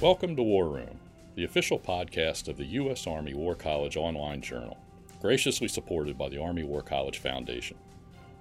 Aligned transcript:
Welcome 0.00 0.36
to 0.36 0.44
War 0.44 0.68
Room, 0.68 1.00
the 1.34 1.42
official 1.42 1.76
podcast 1.76 2.46
of 2.46 2.56
the 2.56 2.66
U.S. 2.66 3.08
Army 3.08 3.34
War 3.34 3.56
College 3.56 3.96
online 3.96 4.40
journal, 4.40 4.78
graciously 5.20 5.66
supported 5.66 6.16
by 6.16 6.28
the 6.28 6.40
Army 6.40 6.62
War 6.62 6.82
College 6.82 7.18
Foundation. 7.18 7.76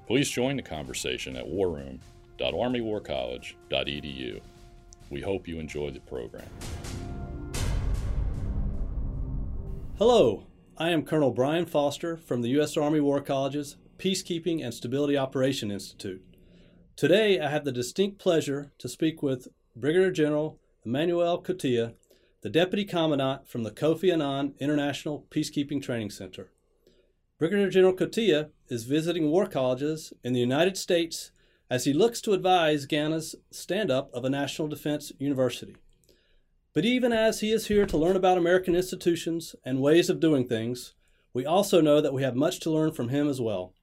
Please 0.06 0.30
join 0.30 0.56
the 0.56 0.62
conversation 0.62 1.36
at 1.36 1.48
warroom.armywarcollege.edu. 1.48 4.42
We 5.10 5.22
hope 5.22 5.48
you 5.48 5.60
enjoy 5.60 5.90
the 5.90 6.00
program. 6.02 6.46
Hello, 9.98 10.46
I 10.78 10.92
am 10.92 11.04
Colonel 11.04 11.32
Brian 11.32 11.66
Foster 11.66 12.18
from 12.18 12.44
the 12.44 12.50
U.S. 12.50 12.78
Army 12.78 13.00
War 13.00 13.20
College's 13.20 13.78
Peacekeeping 13.98 14.64
and 14.64 14.76
Stability 14.76 15.18
Operation 15.18 15.72
Institute. 15.72 16.24
Today, 16.96 17.40
I 17.40 17.50
have 17.50 17.66
the 17.66 17.72
distinct 17.72 18.20
pleasure 18.20 18.74
to 18.78 18.88
speak 18.88 19.24
with 19.24 19.48
Brigadier 19.76 20.12
General 20.12 20.60
Emmanuel 20.88 21.44
Kotia, 21.44 21.96
the 22.44 22.50
Deputy 22.50 22.86
Commandant 22.86 23.46
from 23.46 23.64
the 23.64 23.72
Kofi 23.72 24.10
Annan 24.10 24.54
International 24.58 25.28
Peacekeeping 25.30 25.84
Training 25.84 26.10
Center. 26.10 26.50
Brigadier 27.38 27.70
General 27.70 27.94
Kotia 27.94 28.52
is 28.70 28.86
visiting 28.86 29.30
war 29.30 29.48
colleges 29.48 30.14
in 30.24 30.32
the 30.32 30.40
United 30.40 30.78
States 30.78 31.32
as 31.70 31.84
he 31.84 31.92
looks 31.92 32.22
to 32.22 32.32
advise 32.32 32.86
Ghana's 32.86 33.36
stand 33.52 33.92
up 33.92 34.10
of 34.14 34.24
a 34.24 34.30
national 34.30 34.70
defense 34.70 35.12
university. 35.20 35.76
But 36.74 36.86
even 36.86 37.12
as 37.12 37.42
he 37.42 37.52
is 37.52 37.68
here 37.68 37.86
to 37.86 37.98
learn 37.98 38.16
about 38.16 38.38
American 38.38 38.74
institutions 38.74 39.58
and 39.66 39.82
ways 39.82 40.10
of 40.10 40.22
doing 40.22 40.48
things, 40.48 40.94
we 41.34 41.46
also 41.46 41.82
know 41.82 42.00
that 42.00 42.14
we 42.14 42.24
have 42.24 42.38
much 42.38 42.62
to 42.62 42.72
learn 42.72 42.94
from 42.94 43.10
him 43.10 43.28
as 43.28 43.42
well. 43.42 43.74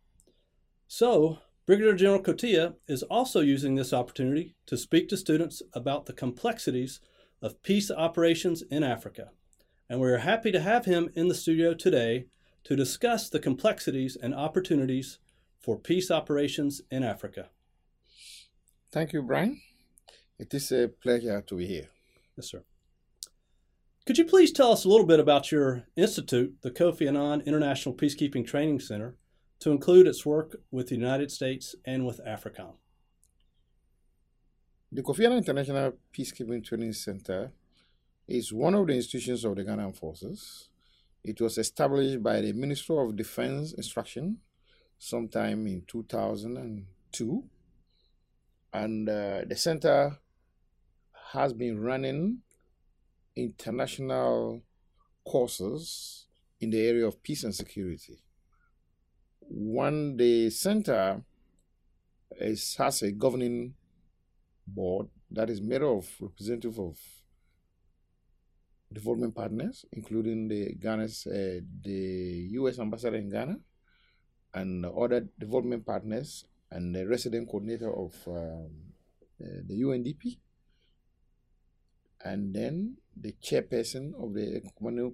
So, 0.88 1.40
Brigadier 1.66 1.94
General 1.94 2.22
Kotia 2.22 2.74
is 2.86 3.02
also 3.04 3.40
using 3.40 3.74
this 3.74 3.94
opportunity 3.94 4.54
to 4.66 4.76
speak 4.76 5.08
to 5.08 5.16
students 5.16 5.62
about 5.72 6.04
the 6.04 6.12
complexities 6.12 7.00
of 7.40 7.62
peace 7.62 7.90
operations 7.90 8.62
in 8.70 8.82
Africa. 8.82 9.30
And 9.88 9.98
we 9.98 10.10
are 10.10 10.18
happy 10.18 10.52
to 10.52 10.60
have 10.60 10.84
him 10.84 11.08
in 11.14 11.28
the 11.28 11.34
studio 11.34 11.72
today 11.72 12.26
to 12.64 12.76
discuss 12.76 13.30
the 13.30 13.38
complexities 13.38 14.14
and 14.14 14.34
opportunities 14.34 15.18
for 15.58 15.78
peace 15.78 16.10
operations 16.10 16.82
in 16.90 17.02
Africa. 17.02 17.48
Thank 18.92 19.14
you, 19.14 19.22
Brian. 19.22 19.62
It 20.38 20.52
is 20.52 20.70
a 20.70 20.88
pleasure 20.88 21.40
to 21.40 21.56
be 21.56 21.66
here. 21.66 21.88
Yes, 22.36 22.50
sir. 22.50 22.62
Could 24.04 24.18
you 24.18 24.26
please 24.26 24.52
tell 24.52 24.70
us 24.70 24.84
a 24.84 24.88
little 24.90 25.06
bit 25.06 25.18
about 25.18 25.50
your 25.50 25.84
institute, 25.96 26.56
the 26.60 26.70
Kofi 26.70 27.08
Annan 27.08 27.40
International 27.46 27.94
Peacekeeping 27.94 28.46
Training 28.46 28.80
Center, 28.80 29.16
to 29.60 29.70
include 29.70 30.06
its 30.06 30.26
work 30.26 30.56
with 30.70 30.88
the 30.88 30.94
United 30.94 31.30
States 31.30 31.74
and 31.84 32.06
with 32.06 32.20
AFRICOM? 32.26 32.74
The 34.92 35.02
Kofi 35.02 35.24
International 35.24 35.92
Peacekeeping 36.16 36.64
Training 36.64 36.92
Center 36.92 37.52
is 38.28 38.52
one 38.52 38.74
of 38.74 38.86
the 38.86 38.94
institutions 38.94 39.44
of 39.44 39.56
the 39.56 39.64
Ghanaian 39.64 39.96
Forces. 39.96 40.68
It 41.22 41.40
was 41.40 41.58
established 41.58 42.22
by 42.22 42.40
the 42.40 42.52
Minister 42.52 43.00
of 43.00 43.16
Defense 43.16 43.72
Instruction 43.72 44.38
sometime 44.98 45.66
in 45.66 45.82
2002. 45.86 47.44
And 48.72 49.08
uh, 49.08 49.40
the 49.46 49.56
center 49.56 50.18
has 51.32 51.52
been 51.52 51.80
running 51.80 52.38
international 53.36 54.62
courses 55.26 56.26
in 56.60 56.70
the 56.70 56.86
area 56.86 57.06
of 57.06 57.22
peace 57.22 57.44
and 57.44 57.54
security. 57.54 58.20
One, 59.48 60.16
the 60.16 60.50
center 60.50 61.22
is, 62.40 62.76
has 62.76 63.02
a 63.02 63.12
governing 63.12 63.74
board 64.66 65.08
that 65.30 65.50
is 65.50 65.60
made 65.60 65.82
of 65.82 66.08
representative 66.20 66.78
of 66.78 66.98
development 68.92 69.34
partners, 69.34 69.84
including 69.92 70.48
the 70.48 70.74
Ghana's 70.74 71.26
uh, 71.26 71.60
the 71.82 72.48
U.S. 72.52 72.78
ambassador 72.78 73.16
in 73.16 73.28
Ghana 73.28 73.56
and 74.54 74.86
other 74.86 75.26
development 75.38 75.84
partners 75.84 76.44
and 76.70 76.94
the 76.94 77.06
resident 77.06 77.48
coordinator 77.48 77.92
of 77.92 78.14
um, 78.26 78.70
uh, 79.42 79.60
the 79.66 79.82
UNDP 79.82 80.38
and 82.24 82.54
then 82.54 82.96
the 83.16 83.34
chairperson 83.42 84.14
of 84.22 84.32
the 84.34 84.62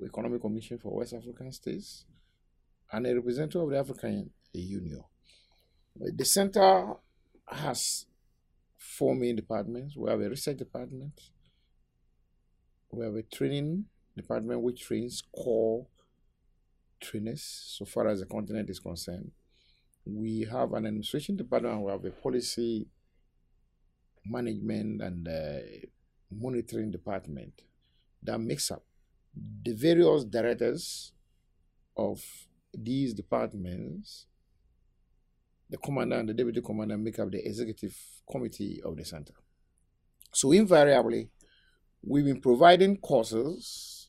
Economic 0.04 0.40
Commission 0.40 0.78
for 0.78 0.96
West 0.96 1.12
African 1.12 1.52
States, 1.52 2.04
and 2.92 3.06
a 3.06 3.14
representative 3.14 3.62
of 3.62 3.70
the 3.70 3.78
African 3.78 4.30
Union. 4.52 5.04
The 5.96 6.24
center 6.24 6.94
has 7.46 8.06
four 8.76 9.14
main 9.14 9.36
departments. 9.36 9.96
We 9.96 10.10
have 10.10 10.20
a 10.20 10.28
research 10.28 10.56
department, 10.58 11.20
we 12.90 13.04
have 13.04 13.14
a 13.14 13.22
training 13.22 13.84
department 14.16 14.62
which 14.62 14.82
trains 14.82 15.22
core 15.34 15.86
trainers 17.00 17.42
so 17.78 17.84
far 17.84 18.08
as 18.08 18.20
the 18.20 18.26
continent 18.26 18.68
is 18.68 18.80
concerned. 18.80 19.30
We 20.04 20.46
have 20.50 20.72
an 20.72 20.86
administration 20.86 21.36
department, 21.36 21.82
we 21.82 21.92
have 21.92 22.04
a 22.04 22.10
policy 22.10 22.88
management 24.24 25.00
and 25.02 25.28
uh, 25.28 25.58
monitoring 26.30 26.90
department 26.90 27.62
that 28.22 28.38
makes 28.38 28.70
up 28.70 28.82
the 29.62 29.72
various 29.72 30.24
directors 30.24 31.12
of 31.96 32.22
these 32.72 33.14
departments. 33.14 34.26
The 35.68 35.78
commander 35.78 36.16
and 36.16 36.28
the 36.28 36.34
deputy 36.34 36.60
commander 36.60 36.98
make 36.98 37.18
up 37.18 37.30
the 37.30 37.46
executive 37.46 37.96
committee 38.30 38.80
of 38.84 38.96
the 38.96 39.04
center. 39.04 39.34
So, 40.32 40.52
invariably, 40.52 41.30
we've 42.02 42.24
been 42.24 42.40
providing 42.40 42.96
courses 42.96 44.08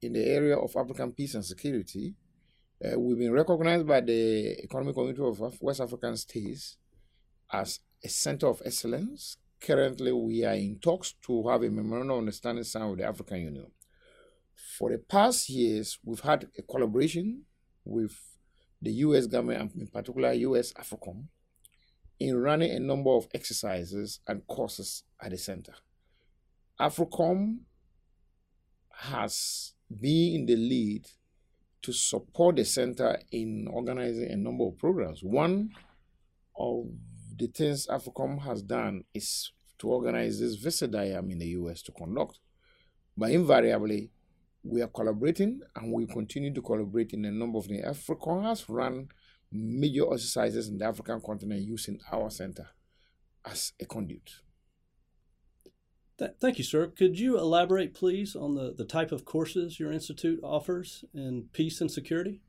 in 0.00 0.12
the 0.12 0.24
area 0.24 0.56
of 0.56 0.74
African 0.76 1.12
peace 1.12 1.34
and 1.34 1.44
security. 1.44 2.14
Uh, 2.82 2.98
we've 2.98 3.18
been 3.18 3.32
recognized 3.32 3.86
by 3.86 4.00
the 4.00 4.62
Economic 4.62 4.94
Community 4.94 5.22
of 5.22 5.60
West 5.60 5.80
African 5.80 6.16
States 6.16 6.76
as 7.52 7.80
a 8.04 8.08
center 8.08 8.46
of 8.46 8.62
excellence 8.64 9.36
Currently, 9.60 10.12
we 10.12 10.44
are 10.44 10.54
in 10.54 10.78
talks 10.78 11.12
to 11.26 11.46
have 11.48 11.62
a 11.62 11.68
memorandum 11.68 12.12
of 12.12 12.18
understanding 12.20 12.64
signed 12.64 12.90
with 12.90 13.00
the 13.00 13.04
African 13.04 13.42
Union. 13.42 13.66
For 14.78 14.90
the 14.90 14.98
past 14.98 15.50
years, 15.50 15.98
we've 16.02 16.20
had 16.20 16.48
a 16.56 16.62
collaboration 16.62 17.42
with 17.90 18.16
the 18.80 18.92
US 18.92 19.26
government, 19.26 19.72
in 19.74 19.86
particular 19.88 20.32
US 20.32 20.72
AFRICOM, 20.74 21.24
in 22.18 22.36
running 22.36 22.70
a 22.70 22.80
number 22.80 23.10
of 23.10 23.28
exercises 23.34 24.20
and 24.26 24.46
courses 24.46 25.02
at 25.20 25.30
the 25.30 25.38
center. 25.38 25.74
AFRICOM 26.78 27.58
has 28.90 29.74
been 29.90 30.40
in 30.40 30.46
the 30.46 30.56
lead 30.56 31.08
to 31.82 31.92
support 31.92 32.56
the 32.56 32.64
center 32.64 33.18
in 33.32 33.66
organizing 33.70 34.30
a 34.30 34.36
number 34.36 34.64
of 34.64 34.78
programs. 34.78 35.22
One 35.22 35.70
of 36.56 36.86
the 37.36 37.46
things 37.48 37.86
AFRICOM 37.86 38.42
has 38.42 38.62
done 38.62 39.04
is 39.14 39.52
to 39.78 39.88
organize 39.88 40.38
this 40.38 40.56
visit 40.56 40.94
I 40.94 41.06
am 41.06 41.30
in 41.30 41.38
the 41.38 41.48
US 41.48 41.82
to 41.82 41.92
conduct. 41.92 42.38
But 43.16 43.30
invariably, 43.30 44.10
we 44.62 44.82
are 44.82 44.88
collaborating 44.88 45.60
and 45.76 45.92
we 45.92 46.06
continue 46.06 46.52
to 46.52 46.62
collaborate 46.62 47.12
in 47.12 47.24
a 47.24 47.30
number 47.30 47.58
of 47.58 47.68
the 47.68 47.82
AFRICOM 47.82 48.44
has 48.44 48.68
run 48.68 49.08
major 49.52 50.12
exercises 50.12 50.68
in 50.68 50.78
the 50.78 50.84
African 50.84 51.20
continent 51.20 51.62
using 51.62 51.98
our 52.12 52.30
center 52.30 52.68
as 53.44 53.72
a 53.80 53.86
conduit. 53.86 54.30
Thank 56.38 56.58
you, 56.58 56.64
sir. 56.64 56.86
Could 56.88 57.18
you 57.18 57.38
elaborate, 57.38 57.94
please, 57.94 58.36
on 58.36 58.54
the, 58.54 58.74
the 58.76 58.84
type 58.84 59.10
of 59.10 59.24
courses 59.24 59.80
your 59.80 59.90
institute 59.90 60.38
offers 60.42 61.02
in 61.14 61.48
peace 61.54 61.80
and 61.80 61.90
security? 61.90 62.42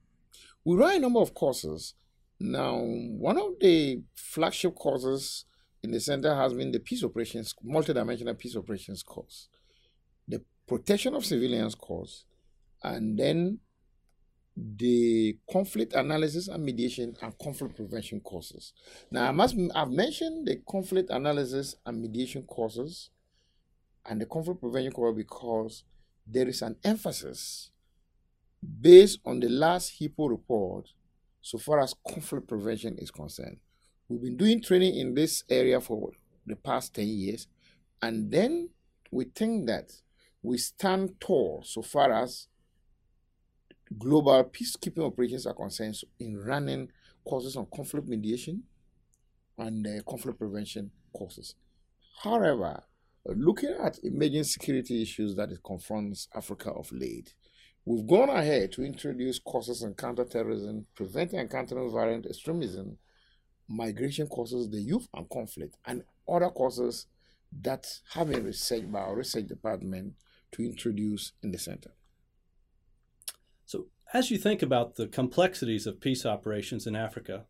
We 0.66 0.76
run 0.76 0.96
a 0.96 1.00
number 1.00 1.22
of 1.22 1.34
courses 1.34 1.94
now, 2.42 2.80
one 2.80 3.38
of 3.38 3.60
the 3.60 4.02
flagship 4.16 4.74
courses 4.74 5.46
in 5.84 5.92
the 5.92 6.00
center 6.00 6.34
has 6.34 6.56
been 6.56 6.72
the 6.72 6.80
peace 6.80 7.04
operations, 7.04 7.54
multidimensional 7.64 8.38
peace 8.38 8.56
operations 8.56 9.04
course, 9.04 9.48
protection 10.72 11.14
of 11.16 11.26
civilians 11.26 11.76
course, 11.76 12.24
and 12.82 13.20
then 13.20 13.60
the 14.56 15.38
conflict 15.52 15.92
analysis 15.94 16.48
and 16.48 16.64
mediation 16.64 17.14
and 17.22 17.38
conflict 17.40 17.76
prevention 17.76 18.22
courses. 18.22 18.72
Now, 19.12 19.28
I 19.28 19.32
must 19.32 19.58
I've 19.76 19.92
mentioned 19.92 20.48
the 20.48 20.62
conflict 20.70 21.10
analysis 21.10 21.76
and 21.86 22.02
mediation 22.02 22.44
courses 22.44 23.10
and 24.06 24.22
the 24.22 24.26
conflict 24.26 24.62
prevention 24.62 24.94
course 24.94 25.16
because 25.16 25.84
there 26.26 26.48
is 26.48 26.62
an 26.62 26.78
emphasis 26.86 27.72
based 28.80 29.20
on 29.26 29.42
the 29.42 29.50
last 29.50 30.00
HIPPO 30.00 30.30
report 30.30 30.88
so 31.42 31.58
far 31.58 31.82
as 31.82 31.96
conflict 32.08 32.48
prevention 32.48 32.98
is 32.98 33.12
concerned. 33.12 33.58
We've 34.08 34.22
been 34.22 34.38
doing 34.38 34.62
training 34.62 34.96
in 34.96 35.16
this 35.16 35.44
area 35.50 35.82
for 35.82 36.12
the 36.46 36.56
past 36.56 36.96
10 36.96 37.08
years, 37.08 37.48
and 38.02 38.32
then 38.32 38.70
we 39.12 39.26
think 39.26 39.68
that 39.68 39.92
we 40.44 40.58
stand 40.58 41.20
tall 41.20 41.64
so 41.66 41.82
far 41.82 42.12
as 42.12 42.48
global 43.98 44.44
peacekeeping 44.46 45.06
operations 45.06 45.46
are 45.46 45.54
concerned 45.54 45.96
in 46.20 46.38
running 46.38 46.90
courses 47.26 47.56
on 47.56 47.68
conflict 47.74 48.08
mediation 48.08 48.64
and 49.58 49.86
uh, 49.86 50.02
conflict 50.10 50.40
prevention 50.40 50.90
courses. 51.14 51.56
However, 52.24 52.84
looking 53.26 53.76
at 53.84 54.00
emerging 54.04 54.46
security 54.46 55.02
issues 55.02 55.36
that 55.36 55.52
it 55.52 55.60
confronts 55.64 56.28
Africa 56.36 56.72
of 56.72 56.92
late, 56.92 57.34
we've 57.86 58.08
gone 58.08 58.30
ahead 58.30 58.72
to 58.74 58.84
introduce 58.84 59.40
courses 59.40 59.84
on 59.84 59.94
counterterrorism, 59.94 60.86
preventing 60.96 61.40
and 61.40 61.50
countering 61.50 61.92
violent 61.92 62.26
extremism, 62.26 62.98
migration 63.68 64.28
courses, 64.28 64.70
the 64.70 64.82
youth 64.82 65.08
and 65.14 65.30
conflict, 65.30 65.78
and 65.86 66.04
other 66.28 66.50
courses 66.50 67.08
that 67.62 67.86
have 68.14 68.30
been 68.30 68.46
researched 68.46 68.92
by 68.92 69.00
our 69.00 69.16
research 69.16 69.48
department 69.48 70.14
to 70.54 70.64
introduce 70.64 71.34
in 71.42 71.52
the 71.52 71.58
center. 71.58 71.92
So, 73.66 73.88
as 74.14 74.32
you 74.32 74.38
think 74.38 74.62
about 74.62 74.96
the 74.96 75.08
complexities 75.08 75.88
of 75.88 76.02
peace 76.02 76.26
operations 76.26 76.86
in 76.86 76.96
Africa, 76.96 77.46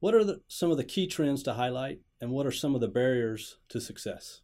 what 0.00 0.14
are 0.14 0.24
the, 0.24 0.40
some 0.46 0.70
of 0.70 0.76
the 0.76 0.84
key 0.84 1.06
trends 1.06 1.42
to 1.44 1.54
highlight, 1.54 2.00
and 2.20 2.30
what 2.30 2.46
are 2.46 2.52
some 2.52 2.74
of 2.74 2.80
the 2.80 2.88
barriers 2.88 3.58
to 3.68 3.80
success? 3.80 4.42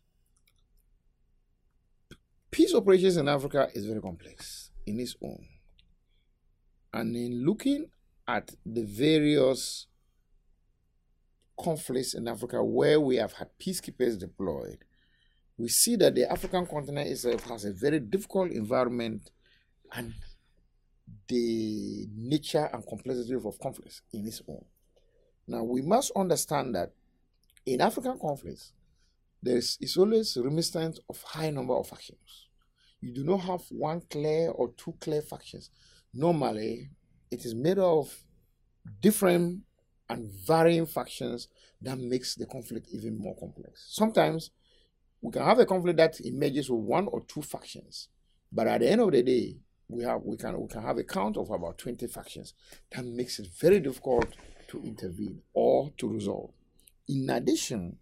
Peace 2.51 2.75
operations 2.75 3.17
in 3.17 3.29
Africa 3.29 3.69
is 3.75 3.87
very 3.87 4.01
complex 4.01 4.71
in 4.87 4.99
its 4.99 5.17
own. 5.23 5.47
And 6.93 7.17
in 7.17 7.45
looking 7.45 7.87
at 8.27 8.53
the 8.65 8.85
various 8.85 9.87
conflicts 11.61 12.15
in 12.15 12.29
Africa 12.29 12.63
where 12.63 13.01
we 13.01 13.17
have 13.17 13.35
had 13.35 13.49
peacekeepers 13.61 14.19
deployed, 14.19 14.79
we 15.57 15.69
see 15.69 15.97
that 15.97 16.15
the 16.15 16.31
African 16.31 16.67
continent 16.67 17.09
itself 17.09 17.45
has 17.45 17.65
a 17.65 17.73
very 17.73 18.01
difficult 18.01 18.51
environment 18.51 19.31
and 19.93 20.15
the 21.29 22.07
nature 22.17 22.69
and 22.73 22.87
complexity 22.87 23.35
of 23.35 23.59
conflicts 23.61 24.03
in 24.13 24.27
its 24.27 24.43
own. 24.49 24.65
Now, 25.47 25.63
we 25.63 25.83
must 25.83 26.11
understand 26.17 26.75
that 26.75 26.93
in 27.67 27.81
African 27.81 28.19
conflicts, 28.19 28.73
there 29.43 29.57
is 29.59 29.97
always 29.99 30.37
reminiscent 30.37 30.99
of 31.09 31.23
high 31.23 31.51
number 31.51 31.75
of 31.75 31.87
factions. 31.87 32.49
You 33.01 33.13
do 33.13 33.25
not 33.25 33.41
have 33.43 33.63
one 33.69 34.01
clear 34.09 34.51
or 34.51 34.73
two 34.77 34.95
clear 35.01 35.21
factions. 35.21 35.71
Normally, 36.15 36.91
it 37.31 37.45
is 37.45 37.55
made 37.55 37.79
of 37.79 38.23
different 39.01 39.61
and 40.09 40.31
varying 40.47 40.87
factions 40.87 41.49
that 41.83 41.99
makes 41.99 42.35
the 42.35 42.47
conflict 42.47 42.89
even 42.93 43.19
more 43.19 43.37
complex. 43.39 43.87
Sometimes 43.91 44.51
we 45.25 45.33
can 45.33 45.43
have 45.43 45.59
a 45.59 45.65
conflict 45.65 45.97
that 45.97 46.21
emerges 46.21 46.69
with 46.69 46.81
one 46.81 47.09
or 47.09 47.23
two 47.23 47.41
factions, 47.41 48.09
but 48.53 48.67
at 48.67 48.83
the 48.83 48.91
end 48.91 49.01
of 49.01 49.11
the 49.11 49.23
day, 49.23 49.57
we 49.89 50.05
have 50.05 50.21
we 50.23 50.37
can 50.37 50.61
we 50.61 50.69
can 50.69 50.83
have 50.83 50.99
a 50.99 51.03
count 51.03 51.39
of 51.39 51.49
about 51.49 51.79
20 51.79 52.07
factions. 52.09 52.53
That 52.95 53.07
makes 53.07 53.39
it 53.39 53.49
very 53.59 53.81
difficult 53.81 54.27
to 54.69 54.83
intervene 54.83 55.41
or 55.55 55.91
to 55.97 56.09
resolve. 56.09 56.51
In 57.09 57.31
addition, 57.31 57.97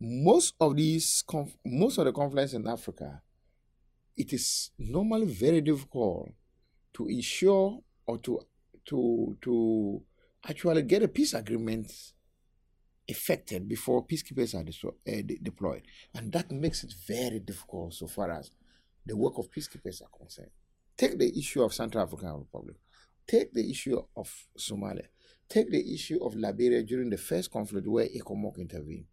most 0.00 0.54
of 0.60 0.74
these 0.74 1.22
most 1.64 1.98
of 1.98 2.06
the 2.06 2.12
conflicts 2.12 2.54
in 2.54 2.66
Africa, 2.66 3.22
it 4.16 4.32
is 4.32 4.70
normally 4.80 5.26
very 5.26 5.60
difficult 5.60 6.32
to 6.94 7.06
ensure 7.06 7.78
or 8.04 8.18
to 8.18 8.40
to 8.86 9.36
to 9.42 10.02
actually 10.48 10.82
get 10.82 11.04
a 11.04 11.08
peace 11.08 11.34
agreement 11.34 11.92
effected 13.08 13.66
before 13.66 14.06
peacekeepers 14.06 14.54
are 14.54 14.60
uh, 14.88 14.92
de- 15.04 15.38
deployed, 15.42 15.82
and 16.14 16.30
that 16.32 16.50
makes 16.50 16.84
it 16.84 16.94
very 17.06 17.40
difficult 17.40 17.94
so 17.94 18.06
far 18.06 18.30
as 18.30 18.50
the 19.06 19.16
work 19.16 19.38
of 19.38 19.50
peacekeepers 19.50 20.02
are 20.02 20.18
concerned. 20.18 20.50
Take 20.96 21.18
the 21.18 21.36
issue 21.38 21.62
of 21.62 21.72
Central 21.72 22.04
African 22.04 22.34
Republic. 22.34 22.76
Take 23.26 23.52
the 23.54 23.68
issue 23.70 24.00
of 24.16 24.46
Somalia. 24.58 25.06
Take 25.48 25.70
the 25.70 25.94
issue 25.94 26.22
of 26.22 26.34
Liberia 26.34 26.82
during 26.82 27.08
the 27.08 27.16
first 27.16 27.50
conflict 27.50 27.86
where 27.86 28.06
ECOMOG 28.06 28.58
intervened. 28.58 29.06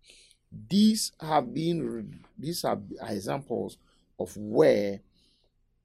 These 0.52 1.14
have 1.20 1.54
been 1.54 2.20
these 2.38 2.64
are 2.66 2.80
examples 3.08 3.78
of 4.20 4.36
where 4.36 5.00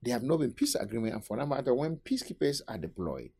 there 0.03 0.15
have 0.15 0.23
not 0.23 0.39
been 0.39 0.53
peace 0.53 0.75
agreement, 0.75 1.15
and 1.15 1.25
for 1.25 1.37
that 1.37 1.47
matter, 1.47 1.75
when 1.75 1.97
peacekeepers 1.97 2.63
are 2.67 2.79
deployed, 2.79 3.31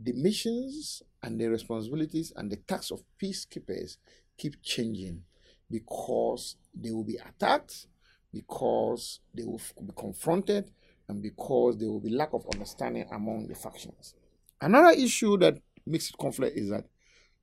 the 0.00 0.12
missions 0.12 1.02
and 1.22 1.40
the 1.40 1.48
responsibilities 1.48 2.32
and 2.36 2.50
the 2.50 2.56
tasks 2.56 2.90
of 2.90 3.02
peacekeepers 3.22 3.96
keep 4.36 4.62
changing 4.62 5.22
because 5.70 6.56
they 6.74 6.90
will 6.90 7.04
be 7.04 7.16
attacked, 7.16 7.86
because 8.32 9.20
they 9.34 9.44
will 9.44 9.60
be 9.80 9.92
confronted, 9.96 10.70
and 11.08 11.22
because 11.22 11.78
there 11.78 11.88
will 11.88 12.00
be 12.00 12.10
lack 12.10 12.32
of 12.32 12.46
understanding 12.52 13.06
among 13.12 13.46
the 13.46 13.54
factions. 13.54 14.14
Another 14.60 14.90
issue 14.98 15.36
that 15.38 15.58
makes 15.86 16.08
it 16.10 16.16
conflict 16.18 16.56
is 16.56 16.70
that 16.70 16.84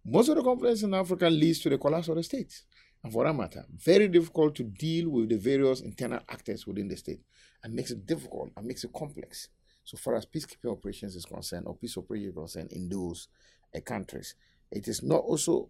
most 0.03 0.29
of 0.29 0.35
the 0.35 0.43
conflicts 0.43 0.83
in 0.83 0.93
Africa 0.93 1.29
leads 1.29 1.59
to 1.59 1.69
the 1.69 1.77
collapse 1.77 2.07
of 2.07 2.15
the 2.15 2.23
state. 2.23 2.63
And 3.03 3.11
for 3.11 3.25
that 3.25 3.33
matter, 3.33 3.65
very 3.75 4.07
difficult 4.07 4.55
to 4.55 4.63
deal 4.63 5.09
with 5.09 5.29
the 5.29 5.37
various 5.37 5.81
internal 5.81 6.19
actors 6.29 6.67
within 6.67 6.87
the 6.87 6.97
state 6.97 7.21
and 7.63 7.73
makes 7.73 7.91
it 7.91 8.05
difficult 8.05 8.51
and 8.55 8.65
makes 8.65 8.83
it 8.83 8.91
complex 8.93 9.49
so 9.91 9.97
far 9.97 10.15
as 10.15 10.25
peacekeeping 10.25 10.71
operations 10.71 11.17
is 11.17 11.25
concerned 11.25 11.65
or 11.67 11.75
peace 11.75 11.97
operations 11.97 12.29
is 12.29 12.35
concerned 12.35 12.71
in 12.71 12.87
those 12.87 13.27
uh, 13.75 13.81
countries. 13.81 14.35
It 14.71 14.87
is 14.87 15.03
not 15.03 15.19
also 15.19 15.69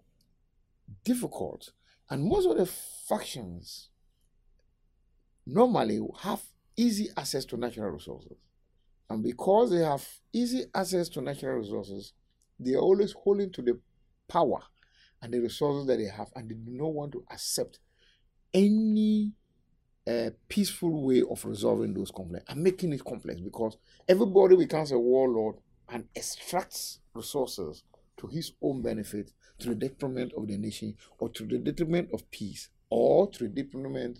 difficult. 1.03 1.71
And 2.07 2.23
most 2.23 2.45
of 2.45 2.55
the 2.55 2.67
factions 2.67 3.89
normally 5.47 5.99
have 6.19 6.39
easy 6.77 7.09
access 7.17 7.45
to 7.45 7.57
natural 7.57 7.89
resources. 7.89 8.37
And 9.09 9.23
because 9.23 9.71
they 9.71 9.83
have 9.83 10.07
easy 10.31 10.65
access 10.75 11.09
to 11.09 11.21
natural 11.21 11.57
resources, 11.57 12.13
they 12.59 12.75
are 12.75 12.81
always 12.81 13.13
holding 13.13 13.51
to 13.53 13.63
the 13.63 13.79
power 14.27 14.59
and 15.23 15.33
the 15.33 15.39
resources 15.39 15.87
that 15.87 15.97
they 15.97 16.15
have, 16.15 16.29
and 16.35 16.47
they 16.47 16.53
do 16.53 16.73
not 16.73 16.93
want 16.93 17.11
to 17.13 17.25
accept 17.31 17.79
any 18.53 19.31
uh, 20.07 20.29
peaceful 20.47 21.05
way 21.05 21.23
of 21.29 21.43
resolving 21.45 21.93
those 21.93 22.11
conflicts 22.11 22.45
and 22.49 22.63
making 22.63 22.91
it 22.93 23.03
complex 23.03 23.39
because 23.39 23.77
everybody 24.07 24.55
becomes 24.55 24.91
a 24.91 24.97
warlord 24.99 25.55
and 25.89 26.05
extracts 26.15 26.99
resources 27.13 27.83
to 28.17 28.27
his 28.27 28.53
own 28.61 28.81
benefit 28.81 29.31
to 29.59 29.69
the 29.69 29.75
detriment 29.75 30.31
of 30.35 30.47
the 30.47 30.57
nation 30.57 30.95
or 31.19 31.29
to 31.29 31.45
the 31.45 31.57
detriment 31.57 32.09
of 32.13 32.29
peace 32.31 32.69
or 32.89 33.29
to 33.29 33.43
the 33.47 33.63
detriment 33.63 34.19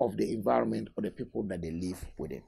of 0.00 0.16
the 0.16 0.32
environment 0.32 0.88
or 0.96 1.02
the 1.02 1.10
people 1.10 1.42
that 1.44 1.62
they 1.62 1.70
live 1.70 2.04
within. 2.16 2.42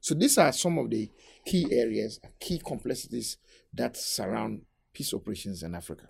So 0.00 0.14
these 0.14 0.38
are 0.38 0.52
some 0.52 0.78
of 0.78 0.90
the 0.90 1.10
key 1.44 1.66
areas, 1.72 2.20
key 2.38 2.60
complexities 2.64 3.38
that 3.74 3.96
surround 3.96 4.62
peace 4.92 5.12
operations 5.12 5.62
in 5.62 5.74
Africa. 5.74 6.08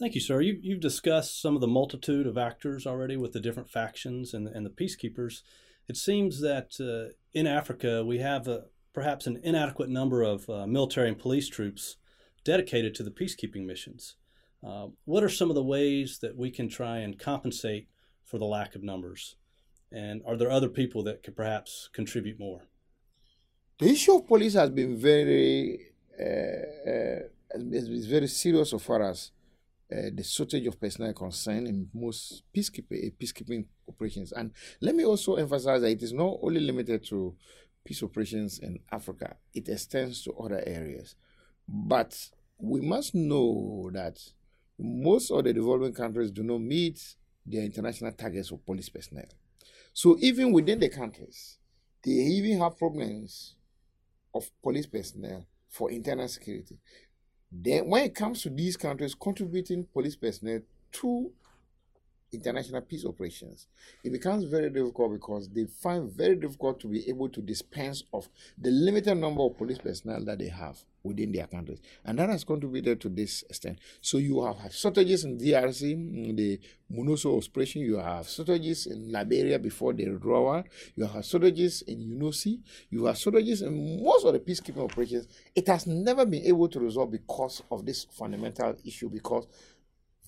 Thank 0.00 0.14
you, 0.14 0.20
sir. 0.22 0.40
You, 0.40 0.58
have 0.72 0.80
discussed 0.80 1.42
some 1.42 1.54
of 1.54 1.60
the 1.60 1.66
multitude 1.66 2.26
of 2.26 2.38
actors 2.38 2.86
already 2.86 3.18
with 3.18 3.32
the 3.32 3.40
different 3.40 3.68
factions 3.68 4.32
and, 4.32 4.48
and 4.48 4.64
the 4.64 4.70
peacekeepers. 4.70 5.42
It 5.88 5.98
seems 5.98 6.40
that 6.40 6.70
uh, 6.80 7.12
in 7.34 7.46
Africa 7.46 8.02
we 8.02 8.16
have 8.16 8.48
a, 8.48 8.64
perhaps 8.94 9.26
an 9.26 9.38
inadequate 9.44 9.90
number 9.90 10.22
of 10.22 10.48
uh, 10.48 10.66
military 10.66 11.08
and 11.08 11.18
police 11.18 11.50
troops 11.50 11.96
dedicated 12.44 12.94
to 12.94 13.02
the 13.02 13.10
peacekeeping 13.10 13.66
missions. 13.66 14.16
Uh, 14.66 14.86
what 15.04 15.22
are 15.22 15.28
some 15.28 15.50
of 15.50 15.54
the 15.54 15.62
ways 15.62 16.18
that 16.22 16.34
we 16.34 16.50
can 16.50 16.70
try 16.70 17.00
and 17.00 17.18
compensate 17.18 17.86
for 18.24 18.38
the 18.38 18.46
lack 18.46 18.74
of 18.74 18.82
numbers? 18.82 19.36
And 19.92 20.22
are 20.26 20.38
there 20.38 20.50
other 20.50 20.70
people 20.70 21.02
that 21.02 21.22
could 21.22 21.36
perhaps 21.36 21.90
contribute 21.92 22.40
more? 22.40 22.62
The 23.78 23.90
issue 23.90 24.14
of 24.14 24.26
police 24.26 24.54
has 24.54 24.70
been 24.70 24.96
very 24.96 25.88
uh, 26.18 26.90
uh, 26.90 27.18
is 27.70 28.06
very 28.06 28.28
serious 28.28 28.70
so 28.70 28.78
far 28.78 29.02
as 29.02 29.30
uh, 29.92 30.10
the 30.14 30.22
shortage 30.22 30.66
of 30.66 30.80
personnel 30.80 31.12
concerned 31.12 31.66
in 31.66 31.88
most 31.92 32.44
peacekeeping, 32.54 33.08
uh, 33.08 33.10
peacekeeping 33.20 33.64
operations. 33.88 34.32
And 34.32 34.52
let 34.80 34.94
me 34.94 35.04
also 35.04 35.34
emphasize 35.34 35.80
that 35.80 35.90
it 35.90 36.02
is 36.02 36.12
not 36.12 36.38
only 36.42 36.60
limited 36.60 37.04
to 37.06 37.34
peace 37.84 38.02
operations 38.02 38.58
in 38.58 38.78
Africa, 38.92 39.36
it 39.54 39.68
extends 39.68 40.22
to 40.24 40.32
other 40.34 40.62
areas. 40.66 41.16
But 41.66 42.16
we 42.58 42.80
must 42.80 43.14
know 43.14 43.90
that 43.92 44.18
most 44.78 45.30
of 45.30 45.44
the 45.44 45.52
developing 45.52 45.92
countries 45.92 46.30
do 46.30 46.42
not 46.42 46.60
meet 46.60 47.16
their 47.44 47.64
international 47.64 48.12
targets 48.12 48.50
of 48.50 48.64
police 48.64 48.88
personnel. 48.88 49.26
So 49.92 50.16
even 50.20 50.52
within 50.52 50.78
the 50.78 50.88
countries, 50.88 51.58
they 52.04 52.12
even 52.12 52.60
have 52.60 52.78
problems 52.78 53.56
of 54.34 54.48
police 54.62 54.86
personnel 54.86 55.46
for 55.68 55.90
internal 55.90 56.28
security. 56.28 56.78
Then, 57.52 57.88
when 57.88 58.04
it 58.04 58.14
comes 58.14 58.42
to 58.42 58.50
these 58.50 58.76
countries 58.76 59.14
contributing 59.14 59.86
police 59.92 60.16
personnel 60.16 60.60
to 60.92 61.32
international 62.32 62.82
peace 62.82 63.04
operations, 63.04 63.66
it 64.04 64.12
becomes 64.12 64.44
very 64.44 64.70
difficult 64.70 65.12
because 65.12 65.48
they 65.48 65.64
find 65.64 66.10
very 66.10 66.36
difficult 66.36 66.80
to 66.80 66.86
be 66.86 67.08
able 67.08 67.28
to 67.28 67.40
dispense 67.40 68.04
of 68.12 68.28
the 68.58 68.70
limited 68.70 69.16
number 69.16 69.42
of 69.42 69.56
police 69.56 69.78
personnel 69.78 70.24
that 70.24 70.38
they 70.38 70.48
have 70.48 70.78
within 71.02 71.32
their 71.32 71.46
countries. 71.46 71.80
And 72.04 72.18
that 72.18 72.28
has 72.28 72.44
contributed 72.44 73.00
to 73.00 73.08
this 73.08 73.42
extent. 73.48 73.78
So 74.00 74.18
you 74.18 74.44
have 74.44 74.72
shortages 74.74 75.24
in 75.24 75.38
DRC, 75.38 75.92
in 75.92 76.36
the 76.36 76.60
MONUSCO 76.92 77.42
operation, 77.42 77.82
you 77.82 77.96
have 77.96 78.28
shortages 78.28 78.86
in 78.86 79.10
Liberia 79.10 79.58
before 79.58 79.92
the 79.92 80.08
withdrawal, 80.08 80.64
you 80.96 81.06
have 81.06 81.24
shortages 81.24 81.82
in 81.82 82.18
UNOCI, 82.18 82.60
you 82.90 83.06
have 83.06 83.16
shortages 83.16 83.62
in 83.62 84.02
most 84.02 84.26
of 84.26 84.32
the 84.32 84.40
peacekeeping 84.40 84.84
operations. 84.84 85.26
It 85.54 85.66
has 85.68 85.86
never 85.86 86.26
been 86.26 86.44
able 86.44 86.68
to 86.68 86.80
resolve 86.80 87.12
because 87.12 87.62
of 87.70 87.86
this 87.86 88.04
fundamental 88.04 88.76
issue, 88.84 89.08
because 89.08 89.46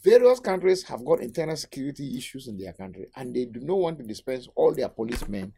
various 0.03 0.41
countries 0.41 0.83
have 0.85 1.05
got 1.05 1.21
internal 1.21 1.57
security 1.57 2.17
issues 2.17 2.49
in 2.49 2.57
their 2.57 2.73
country, 2.73 3.09
and 3.17 3.35
they 3.35 3.45
do 3.45 3.61
not 3.61 3.79
want 3.79 3.99
to 3.99 4.05
dispense 4.05 4.49
all 4.55 4.75
their 4.75 4.89
policemen 4.89 5.53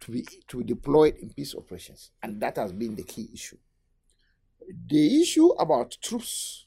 to 0.00 0.10
be 0.10 0.26
to 0.48 0.58
be 0.58 0.64
deployed 0.64 1.16
in 1.16 1.30
peace 1.30 1.54
operations, 1.54 2.10
and 2.22 2.40
that 2.40 2.56
has 2.56 2.72
been 2.72 2.94
the 2.94 3.02
key 3.02 3.28
issue. 3.32 3.56
The 4.88 5.22
issue 5.22 5.48
about 5.58 5.96
troops, 6.02 6.66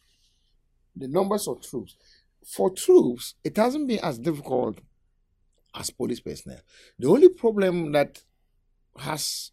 the 0.96 1.08
numbers 1.08 1.48
of 1.48 1.62
troops, 1.62 1.96
for 2.46 2.72
troops, 2.72 3.36
it 3.44 3.58
hasn't 3.58 3.88
been 3.88 4.00
as 4.00 4.18
difficult 4.18 4.80
as 5.76 5.90
police 5.90 6.20
personnel. 6.20 6.62
The 6.98 7.08
only 7.08 7.30
problem 7.30 7.92
that 7.92 8.24
has 8.98 9.52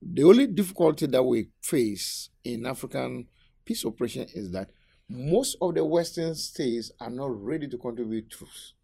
the 0.00 0.22
only 0.22 0.46
difficulty 0.46 1.06
that 1.06 1.22
we 1.22 1.48
face 1.60 2.30
in 2.44 2.66
African 2.66 3.26
peace 3.64 3.84
operation 3.84 4.26
is 4.34 4.52
that 4.52 4.70
most 5.08 5.56
of 5.60 5.74
the 5.74 5.84
Western 5.84 6.34
states 6.34 6.90
are 7.00 7.10
not 7.10 7.42
ready 7.42 7.68
to 7.68 7.78
contribute 7.78 8.30
troops. 8.30 8.74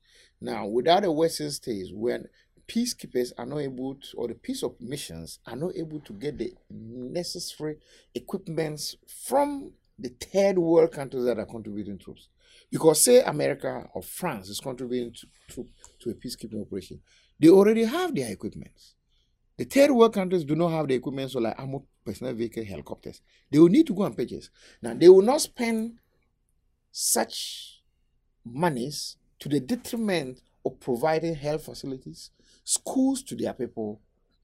Now, 0.41 0.67
without 0.67 1.03
the 1.03 1.13
Western 1.13 1.51
states, 1.51 1.91
when 1.93 2.27
peacekeepers 2.69 3.33
are 3.39 3.47
not 3.47 3.59
able 3.59 3.97
to, 3.97 4.17
or 4.17 4.29
the 4.29 4.35
peace 4.35 4.63
of 4.63 4.81
missions 4.81 5.39
are 5.47 5.57
not 5.57 5.77
able 5.77 6.01
to 6.01 6.13
get 6.13 6.39
the 6.39 6.53
necessary 6.71 7.77
equipments 8.15 8.97
from 9.27 9.73
the 9.99 10.09
third 10.09 10.59
world 10.59 10.93
countries 10.93 11.25
that 11.25 11.39
are 11.39 11.47
contributing 11.47 11.99
troops. 11.99 12.29
Because, 12.71 13.05
say, 13.05 13.23
America 13.23 13.89
or 13.95 14.03
France 14.03 14.49
is 14.49 14.61
contributing 14.61 15.13
to, 15.13 15.55
to, 15.55 15.69
to 16.01 16.11
a 16.11 16.15
peacekeeping 16.15 16.61
operation, 16.61 17.01
they 17.39 17.49
already 17.49 17.85
have 17.85 18.15
their 18.15 18.33
equipments. 18.33 18.95
The 19.59 19.65
third 19.65 19.91
world 19.91 20.15
countries 20.15 20.45
do 20.45 20.55
not 20.55 20.71
have 20.71 20.89
the 20.89 20.95
equipment, 20.95 21.31
so 21.31 21.41
like 21.41 21.59
armored 21.59 21.83
personnel 22.05 22.33
vehicle, 22.35 22.65
helicopters. 22.65 23.21
They 23.51 23.59
will 23.59 23.69
need 23.69 23.87
to 23.89 23.95
go 23.95 24.05
and 24.05 24.17
purchase. 24.17 24.51
Now, 24.81 24.95
they 24.95 25.09
will 25.09 25.23
not 25.23 25.41
spend 25.41 25.99
such 26.93 27.81
monies 28.45 29.17
to 29.41 29.49
the 29.49 29.59
detriment 29.59 30.41
of 30.65 30.79
providing 30.79 31.35
health 31.35 31.65
facilities, 31.65 32.31
schools 32.63 33.23
to 33.25 33.35
their 33.35 33.53
people, 33.53 34.01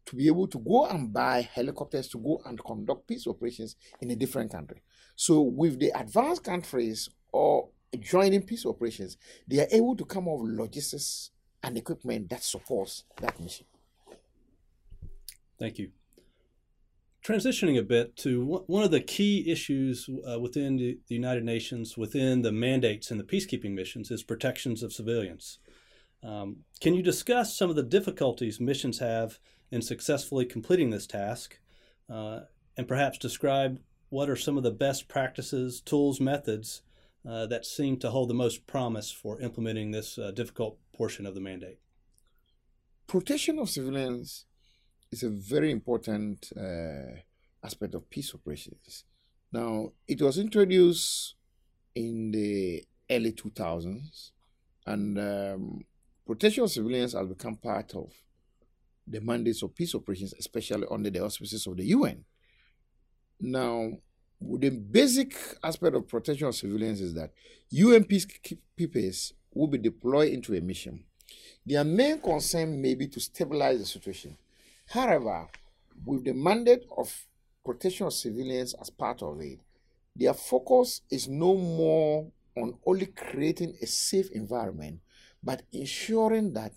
to 0.07 0.17
be 0.17 0.27
able 0.27 0.49
to 0.49 0.59
go 0.59 0.87
and 0.87 1.13
buy 1.13 1.43
helicopters 1.53 2.09
to 2.09 2.19
go 2.19 2.41
and 2.47 2.63
conduct 2.65 3.07
peace 3.07 3.27
operations 3.27 3.77
in 4.01 4.11
a 4.11 4.17
different 4.17 4.51
country. 4.51 4.83
So, 5.15 5.43
with 5.43 5.79
the 5.79 5.91
advanced 5.91 6.45
countries 6.45 7.11
or 7.31 7.69
joining 8.01 8.43
peace 8.43 8.65
operations, 8.65 9.19
they 9.47 9.61
are 9.61 9.69
able 9.71 9.95
to 9.97 10.05
come 10.07 10.27
up 10.29 10.39
with 10.39 10.53
logistics 10.53 11.31
and 11.63 11.77
equipment 11.77 12.31
that 12.31 12.43
supports 12.43 13.05
that 13.21 13.39
mission. 13.39 13.67
Thank 15.59 15.79
you. 15.79 15.91
Transitioning 17.29 17.79
a 17.79 17.83
bit 17.83 18.17
to 18.17 18.63
one 18.67 18.83
of 18.83 18.91
the 18.91 19.03
key 19.03 19.53
issues 19.53 20.09
uh, 20.27 20.41
within 20.41 20.79
the, 20.79 20.99
United 21.09 21.45
Nations, 21.45 21.95
within 21.95 22.41
the 22.41 22.53
mandates 22.53 23.11
and 23.11 23.21
the 23.21 23.25
peacekeeping 23.25 23.73
missions, 23.73 24.11
is 24.11 24.23
protections 24.23 24.83
of 24.83 24.95
civilians. 24.95 25.59
Um, 26.23 26.61
can 26.81 26.95
you 26.95 27.03
discuss 27.03 27.55
some 27.55 27.69
of 27.69 27.77
the 27.77 27.83
difficulties 27.83 28.61
missions 28.61 29.01
have 29.01 29.39
in 29.71 29.83
successfully 29.83 30.47
completing 30.47 30.89
this 30.89 31.07
task, 31.07 31.59
uh, 32.09 32.45
and 32.79 32.89
perhaps 32.89 33.19
describe 33.19 33.79
what 34.09 34.31
are 34.31 34.35
some 34.35 34.57
of 34.57 34.63
the 34.63 34.71
best 34.71 35.07
practices, 35.07 35.83
tools, 35.83 36.23
methods 36.23 36.81
uh, 37.29 37.45
that 37.45 37.67
seem 37.67 37.99
to 37.99 38.09
hold 38.09 38.31
the 38.31 38.35
most 38.35 38.67
promise 38.67 39.11
for 39.11 39.39
implementing 39.43 39.91
this 39.91 40.17
uh, 40.17 40.31
difficult 40.31 40.79
portion 40.95 41.27
of 41.27 41.35
the 41.35 41.43
mandate? 41.43 41.79
Protection 43.07 43.59
of 43.59 43.69
civilians 43.69 44.47
is 45.11 45.23
a 45.23 45.29
very 45.29 45.71
important 45.71 46.53
uh, 46.57 47.21
aspect 47.65 47.95
of 47.95 48.09
peace 48.11 48.35
operations. 48.35 49.05
Now, 49.53 49.93
it 50.07 50.21
was 50.21 50.39
introduced 50.39 51.35
in 51.95 52.31
the 52.31 52.85
early 53.11 53.33
2000s, 53.33 54.31
and 54.87 55.19
um, 55.19 55.81
protection 56.27 56.65
of 56.65 56.71
civilians 56.71 57.15
has 57.15 57.27
become 57.27 57.57
part 57.57 57.95
of 57.95 58.13
the 59.07 59.21
mandates 59.21 59.63
of 59.63 59.75
peace 59.75 59.95
operations, 59.95 60.35
especially 60.39 60.87
under 60.91 61.11
the 61.11 61.25
auspices 61.25 61.67
of 61.67 61.77
the 61.77 61.85
UN. 61.85 62.25
Now, 63.41 63.93
the 64.41 64.71
basic 64.71 65.35
aspect 65.65 65.97
of 65.97 66.07
protection 66.07 66.47
of 66.47 66.55
civilians 66.55 67.01
is 67.01 67.15
that 67.15 67.33
UN 67.71 68.05
peacekeepers 68.05 69.33
will 69.53 69.67
be 69.67 69.79
deployed 69.79 70.33
into 70.33 70.55
a 70.55 70.61
mission. 70.61 71.05
Their 71.65 71.85
main 71.85 72.21
concern 72.21 72.81
may 72.81 72.95
be 72.95 73.09
to 73.09 73.21
stabilize 73.21 73.79
the 73.79 73.87
situation. 73.87 74.37
However, 74.89 75.49
with 76.05 76.25
the 76.25 76.33
mandate 76.33 76.85
of 76.97 77.27
protection 77.65 78.07
of 78.07 78.15
civilians 78.15 78.75
as 78.81 78.89
part 78.89 79.23
of 79.23 79.41
it, 79.41 79.61
their 80.17 80.33
focus 80.33 81.03
is 81.11 81.29
no 81.29 81.55
more 81.55 82.31
on 82.57 82.75
only 82.87 83.07
creating 83.07 83.75
a 83.83 83.87
safe 83.87 84.31
environment, 84.31 85.01
but 85.43 85.63
ensuring 85.73 86.55
that 86.55 86.73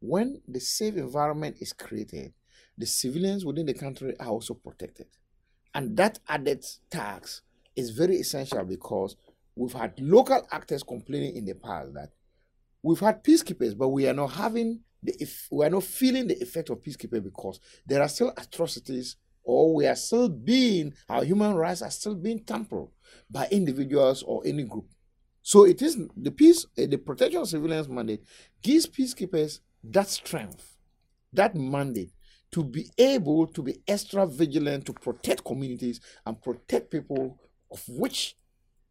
when 0.00 0.42
the 0.48 0.58
safe 0.60 0.96
environment 0.96 1.56
is 1.60 1.72
created, 1.72 2.34
the 2.76 2.86
civilians 2.86 3.44
within 3.44 3.66
the 3.66 3.74
country 3.74 4.18
are 4.18 4.28
also 4.28 4.54
protected. 4.54 5.06
And 5.72 5.96
that 5.96 6.18
added 6.28 6.64
tax 6.90 7.42
is 7.76 7.90
very 7.90 8.16
essential 8.16 8.64
because 8.64 9.16
we've 9.54 9.72
had 9.72 9.94
local 10.00 10.46
actors 10.50 10.82
complaining 10.82 11.36
in 11.36 11.44
the 11.44 11.54
past 11.54 11.94
that 11.94 12.10
we've 12.82 13.00
had 13.00 13.22
peacekeepers, 13.22 13.78
but 13.78 13.88
we 13.88 14.08
are 14.08 14.12
not 14.12 14.32
having 14.32 14.80
if 15.06 15.48
we 15.50 15.64
are 15.64 15.70
not 15.70 15.82
feeling 15.82 16.26
the 16.26 16.40
effect 16.42 16.70
of 16.70 16.80
peacekeeping 16.80 17.24
because 17.24 17.60
there 17.86 18.02
are 18.02 18.08
still 18.08 18.32
atrocities 18.36 19.16
or 19.42 19.74
we 19.74 19.86
are 19.86 19.96
still 19.96 20.28
being 20.28 20.94
our 21.08 21.24
human 21.24 21.54
rights 21.54 21.82
are 21.82 21.90
still 21.90 22.14
being 22.14 22.42
tampered 22.42 22.88
by 23.30 23.46
individuals 23.50 24.22
or 24.22 24.42
any 24.46 24.62
group. 24.62 24.86
So 25.42 25.64
it 25.64 25.82
is 25.82 25.98
the 26.16 26.30
peace, 26.30 26.64
uh, 26.78 26.86
the 26.86 26.96
protection 26.96 27.42
of 27.42 27.48
civilians 27.48 27.88
mandate 27.88 28.24
gives 28.62 28.86
peacekeepers 28.86 29.60
that 29.84 30.08
strength, 30.08 30.76
that 31.32 31.54
mandate 31.54 32.12
to 32.52 32.64
be 32.64 32.90
able 32.96 33.46
to 33.48 33.62
be 33.62 33.76
extra 33.86 34.26
vigilant 34.26 34.86
to 34.86 34.92
protect 34.92 35.44
communities 35.44 36.00
and 36.24 36.40
protect 36.40 36.90
people 36.90 37.38
of 37.70 37.82
which 37.88 38.36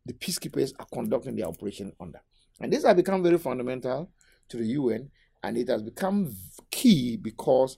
the 0.06 0.14
peacekeepers 0.14 0.74
are 0.80 0.88
conducting 0.94 1.36
their 1.36 1.48
operation 1.48 1.92
under. 2.00 2.22
And 2.60 2.72
this 2.72 2.84
has 2.84 2.96
become 2.96 3.24
very 3.24 3.38
fundamental 3.38 4.12
to 4.50 4.58
the 4.58 4.66
UN 4.66 5.10
and 5.44 5.58
it 5.58 5.68
has 5.68 5.82
become 5.84 6.34
key 6.72 7.18
because 7.18 7.78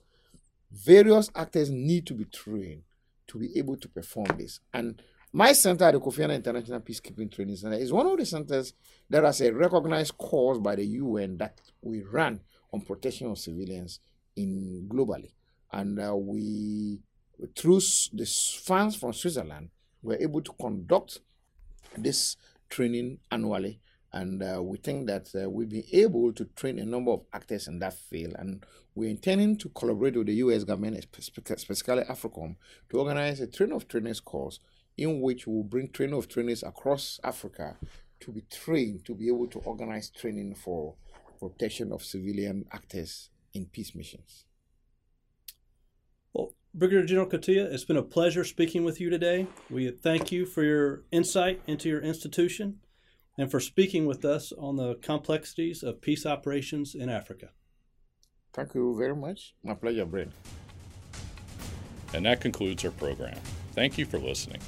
various 0.72 1.29
actors 1.36 1.69
need 1.69 2.05
to 2.07 2.13
be 2.13 2.25
trained 2.25 2.84
to 3.27 3.39
be 3.39 3.57
able 3.57 3.75
to 3.77 3.89
perform 3.89 4.27
this. 4.38 4.60
And 4.74 5.01
my 5.34 5.51
center, 5.51 5.91
the 5.91 6.00
Kofi 6.00 6.24
Annan 6.24 6.38
International 6.38 6.79
Peacekeeping 6.79 7.34
Training 7.34 7.55
Center, 7.55 7.77
is 7.77 7.91
one 7.91 8.05
of 8.05 8.17
the 8.17 8.25
centers 8.25 8.74
that 9.10 9.24
has 9.24 9.41
a 9.41 9.51
recognized 9.51 10.17
course 10.17 10.60
by 10.60 10.75
the 10.75 10.86
UN 10.86 11.38
that 11.38 11.60
we 11.81 12.03
run 12.03 12.39
on 12.72 12.81
protection 12.81 13.27
of 13.31 13.38
civilians 13.39 14.00
in 14.36 14.86
globally 14.89 15.31
and 15.72 16.00
uh, 16.00 16.15
we 16.15 17.00
through 17.55 17.79
the 18.13 18.25
funds 18.63 18.95
from 18.95 19.13
Switzerland 19.13 19.69
were 20.01 20.17
able 20.19 20.41
to 20.41 20.53
conduct 20.53 21.19
this 21.98 22.38
training 22.69 23.19
annually 23.31 23.79
and 24.15 24.41
uh, 24.41 24.63
we 24.63 24.77
think 24.77 25.07
that 25.07 25.29
uh, 25.36 25.50
we've 25.50 25.69
been 25.69 25.84
able 25.91 26.31
to 26.31 26.45
train 26.55 26.79
a 26.79 26.86
number 26.86 27.12
of 27.12 27.22
actors 27.34 27.67
in 27.67 27.79
that 27.79 27.93
field 27.93 28.34
and 28.39 28.65
we're 28.95 29.10
intending 29.10 29.57
to 29.57 29.67
collaborate 29.69 30.15
with 30.15 30.27
the 30.27 30.36
US 30.36 30.63
government 30.63 31.05
specifically 31.19 32.03
AFRICOM 32.03 32.55
to 32.89 32.98
organize 32.98 33.41
a 33.41 33.48
train 33.48 33.74
of 33.74 33.89
trainers 33.89 34.22
course 34.22 34.62
in 34.98 35.19
which 35.19 35.45
we'll 35.45 35.63
bring 35.63 35.89
train 35.89 36.13
of 36.13 36.29
trainers 36.29 36.63
across 36.63 37.19
Africa 37.25 37.75
to 38.22 38.31
be 38.31 38.41
trained 38.50 39.03
to 39.05 39.13
be 39.13 39.27
able 39.27 39.48
to 39.48 39.60
organize 39.60 40.10
training 40.10 40.55
for 40.55 40.95
protection 41.38 41.91
of 41.91 42.01
civilian 42.01 42.65
actors 42.72 43.29
in 43.53 43.65
peace 43.65 43.93
missions. 43.93 44.45
Well, 46.34 46.53
Brigadier 46.74 47.05
General 47.05 47.27
Kotia, 47.27 47.65
it's 47.65 47.84
been 47.84 47.98
a 47.98 48.01
pleasure 48.01 48.45
speaking 48.45 48.86
with 48.86 49.01
you 49.01 49.10
today. 49.10 49.48
We 49.69 49.91
thank 49.91 50.31
you 50.31 50.45
for 50.45 50.63
your 50.63 51.03
insight 51.12 51.62
into 51.67 51.89
your 51.89 52.01
institution 52.01 52.79
and 53.38 53.51
for 53.51 53.60
speaking 53.60 54.06
with 54.06 54.24
us 54.24 54.51
on 54.58 54.75
the 54.75 54.96
complexities 54.96 55.84
of 55.84 56.01
peace 56.01 56.25
operations 56.25 56.96
in 56.96 57.10
Africa. 57.10 57.50
Thank 58.54 58.74
you 58.74 58.96
very 58.98 59.15
much. 59.15 59.54
My 59.63 59.74
pleasure, 59.74 60.06
Brent. 60.06 60.32
And 62.13 62.25
that 62.25 62.39
concludes 62.39 62.86
our 62.86 62.92
program. 62.92 63.38
Thank 63.74 63.98
you 63.98 64.06
for 64.06 64.18
listening. 64.18 64.62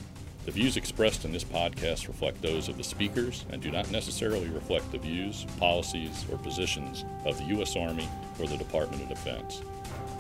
The 0.44 0.52
views 0.52 0.78
expressed 0.78 1.26
in 1.26 1.32
this 1.32 1.44
podcast 1.44 2.08
reflect 2.08 2.42
those 2.42 2.70
of 2.70 2.78
the 2.78 2.84
speakers 2.84 3.46
and 3.50 3.62
do 3.62 3.72
not 3.72 3.92
necessarily 3.92 4.50
reflect 4.50 4.92
the 4.92 4.98
views, 4.98 5.46
policies, 5.60 6.26
or 6.32 6.38
positions 6.38 7.06
of 7.26 7.38
the 7.38 7.44
U.S. 7.56 7.76
Army 7.76 8.08
or 8.40 8.48
the 8.48 8.58
Department 8.58 9.02
of 9.04 9.10
Defense. 9.10 9.62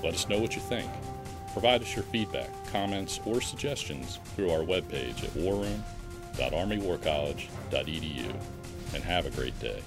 Let 0.03 0.13
us 0.13 0.27
know 0.27 0.39
what 0.39 0.55
you 0.55 0.61
think. 0.61 0.89
Provide 1.53 1.81
us 1.81 1.95
your 1.95 2.03
feedback, 2.03 2.49
comments, 2.71 3.19
or 3.25 3.41
suggestions 3.41 4.19
through 4.35 4.51
our 4.51 4.59
webpage 4.59 5.23
at 5.23 5.35
warroom.armywarcollege.edu 6.37 8.33
and 8.93 9.03
have 9.03 9.25
a 9.25 9.29
great 9.31 9.59
day. 9.59 9.81